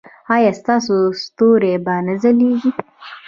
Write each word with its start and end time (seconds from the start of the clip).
ایا 0.35 0.51
ستاسو 0.59 0.95
ستوري 1.23 1.73
به 1.85 1.95
نه 2.05 2.13
ځلیږي؟ 2.21 2.71